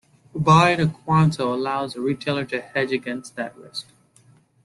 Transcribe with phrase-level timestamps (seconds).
[0.33, 3.87] Buying a quanto allows the retailer to hedge against that risk.